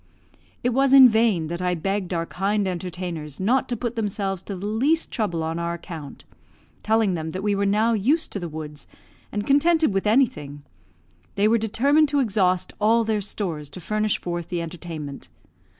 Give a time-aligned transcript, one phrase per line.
[0.63, 4.55] It was in vain that I begged our kind entertainers not to put themselves to
[4.55, 6.23] the least trouble on our account,
[6.81, 8.87] telling them that we were now used to the woods,
[9.31, 10.63] and contented with anything;
[11.35, 15.29] they were determined to exhaust all their stores to furnish forth the entertainment.